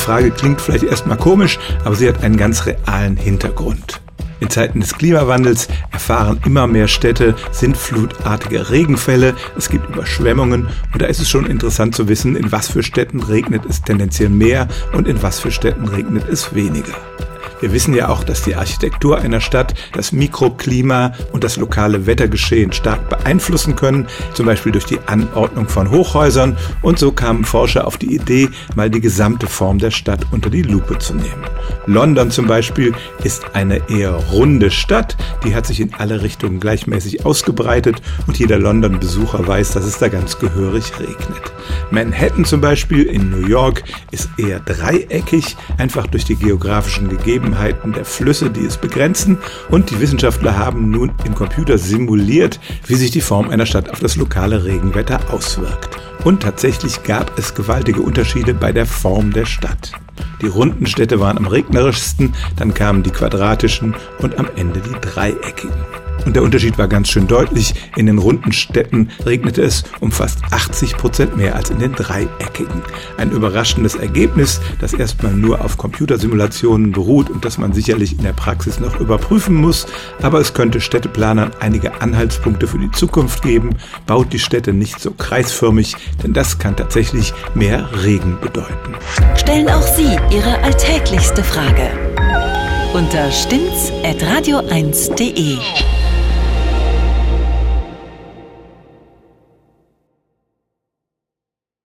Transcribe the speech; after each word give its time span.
Frage 0.00 0.30
klingt 0.30 0.60
vielleicht 0.60 0.84
erstmal 0.84 1.18
komisch, 1.18 1.58
aber 1.84 1.94
sie 1.94 2.08
hat 2.08 2.24
einen 2.24 2.38
ganz 2.38 2.64
realen 2.64 3.16
Hintergrund. 3.16 4.00
In 4.40 4.48
Zeiten 4.48 4.80
des 4.80 4.94
Klimawandels 4.94 5.68
erfahren 5.92 6.40
immer 6.46 6.66
mehr 6.66 6.88
Städte 6.88 7.34
sintflutartige 7.52 8.70
Regenfälle, 8.70 9.34
es 9.58 9.68
gibt 9.68 9.90
Überschwemmungen 9.90 10.68
und 10.92 11.02
da 11.02 11.06
ist 11.06 11.20
es 11.20 11.28
schon 11.28 11.44
interessant 11.44 11.94
zu 11.94 12.08
wissen, 12.08 12.34
in 12.34 12.50
was 12.50 12.68
für 12.68 12.82
Städten 12.82 13.22
regnet 13.22 13.66
es 13.68 13.82
tendenziell 13.82 14.30
mehr 14.30 14.66
und 14.94 15.06
in 15.06 15.22
was 15.22 15.38
für 15.38 15.50
Städten 15.50 15.86
regnet 15.86 16.26
es 16.28 16.54
weniger. 16.54 16.94
Wir 17.60 17.72
wissen 17.74 17.92
ja 17.92 18.08
auch, 18.08 18.24
dass 18.24 18.42
die 18.42 18.56
Architektur 18.56 19.18
einer 19.18 19.40
Stadt 19.40 19.74
das 19.92 20.12
Mikroklima 20.12 21.12
und 21.32 21.44
das 21.44 21.58
lokale 21.58 22.06
Wettergeschehen 22.06 22.72
stark 22.72 23.10
beeinflussen 23.10 23.76
können, 23.76 24.06
zum 24.32 24.46
Beispiel 24.46 24.72
durch 24.72 24.86
die 24.86 24.98
Anordnung 25.06 25.68
von 25.68 25.90
Hochhäusern. 25.90 26.56
Und 26.80 26.98
so 26.98 27.12
kamen 27.12 27.44
Forscher 27.44 27.86
auf 27.86 27.98
die 27.98 28.14
Idee, 28.14 28.48
mal 28.76 28.88
die 28.88 29.00
gesamte 29.00 29.46
Form 29.46 29.78
der 29.78 29.90
Stadt 29.90 30.26
unter 30.30 30.48
die 30.48 30.62
Lupe 30.62 30.98
zu 30.98 31.14
nehmen. 31.14 31.44
London 31.86 32.30
zum 32.30 32.46
Beispiel 32.46 32.94
ist 33.24 33.54
eine 33.54 33.82
eher 33.90 34.12
runde 34.12 34.70
Stadt, 34.70 35.16
die 35.44 35.54
hat 35.54 35.66
sich 35.66 35.80
in 35.80 35.92
alle 35.94 36.22
Richtungen 36.22 36.60
gleichmäßig 36.60 37.26
ausgebreitet 37.26 38.00
und 38.26 38.38
jeder 38.38 38.58
London-Besucher 38.58 39.46
weiß, 39.46 39.72
dass 39.72 39.84
es 39.84 39.98
da 39.98 40.08
ganz 40.08 40.38
gehörig 40.38 40.92
regnet. 40.98 41.52
Manhattan 41.90 42.44
zum 42.44 42.60
Beispiel 42.60 43.02
in 43.02 43.30
New 43.30 43.46
York 43.46 43.82
ist 44.12 44.30
eher 44.38 44.60
dreieckig, 44.60 45.56
einfach 45.76 46.06
durch 46.06 46.24
die 46.24 46.36
geografischen 46.36 47.08
Gegebenheiten 47.08 47.49
der 47.52 48.04
Flüsse, 48.04 48.50
die 48.50 48.64
es 48.64 48.76
begrenzen. 48.76 49.38
Und 49.68 49.90
die 49.90 50.00
Wissenschaftler 50.00 50.56
haben 50.56 50.90
nun 50.90 51.12
im 51.24 51.34
Computer 51.34 51.78
simuliert, 51.78 52.60
wie 52.86 52.94
sich 52.94 53.10
die 53.10 53.20
Form 53.20 53.50
einer 53.50 53.66
Stadt 53.66 53.90
auf 53.90 54.00
das 54.00 54.16
lokale 54.16 54.64
Regenwetter 54.64 55.20
auswirkt. 55.32 55.96
Und 56.24 56.42
tatsächlich 56.42 57.02
gab 57.02 57.38
es 57.38 57.54
gewaltige 57.54 58.02
Unterschiede 58.02 58.54
bei 58.54 58.72
der 58.72 58.86
Form 58.86 59.32
der 59.32 59.46
Stadt. 59.46 59.92
Die 60.42 60.48
runden 60.48 60.86
Städte 60.86 61.20
waren 61.20 61.38
am 61.38 61.46
regnerischsten, 61.46 62.34
dann 62.56 62.74
kamen 62.74 63.02
die 63.02 63.10
quadratischen 63.10 63.94
und 64.18 64.38
am 64.38 64.48
Ende 64.56 64.80
die 64.80 65.00
dreieckigen. 65.00 66.09
Und 66.26 66.36
der 66.36 66.42
Unterschied 66.42 66.78
war 66.78 66.88
ganz 66.88 67.08
schön 67.08 67.26
deutlich. 67.26 67.74
In 67.96 68.06
den 68.06 68.18
runden 68.18 68.52
Städten 68.52 69.10
regnete 69.24 69.62
es 69.62 69.84
um 70.00 70.12
fast 70.12 70.38
80 70.50 70.96
Prozent 70.96 71.36
mehr 71.36 71.56
als 71.56 71.70
in 71.70 71.78
den 71.78 71.92
dreieckigen. 71.92 72.82
Ein 73.16 73.30
überraschendes 73.30 73.94
Ergebnis, 73.94 74.60
das 74.80 74.92
erstmal 74.92 75.32
nur 75.32 75.64
auf 75.64 75.76
Computersimulationen 75.76 76.92
beruht 76.92 77.30
und 77.30 77.44
das 77.44 77.58
man 77.58 77.72
sicherlich 77.72 78.16
in 78.16 78.24
der 78.24 78.32
Praxis 78.32 78.80
noch 78.80 79.00
überprüfen 79.00 79.54
muss. 79.54 79.86
Aber 80.22 80.40
es 80.40 80.54
könnte 80.54 80.80
Städteplanern 80.80 81.52
einige 81.60 82.00
Anhaltspunkte 82.00 82.66
für 82.66 82.78
die 82.78 82.90
Zukunft 82.90 83.42
geben. 83.42 83.70
Baut 84.06 84.32
die 84.32 84.38
Städte 84.38 84.72
nicht 84.72 85.00
so 85.00 85.12
kreisförmig, 85.12 85.96
denn 86.22 86.32
das 86.32 86.58
kann 86.58 86.76
tatsächlich 86.76 87.32
mehr 87.54 87.88
Regen 88.04 88.38
bedeuten. 88.40 88.94
Stellen 89.36 89.68
auch 89.68 89.86
Sie 89.96 90.16
Ihre 90.30 90.58
alltäglichste 90.62 91.42
Frage 91.42 91.90
unter 92.92 93.30
stimmt's 93.30 93.92
at 94.02 94.20
radio1.de. 94.22 95.99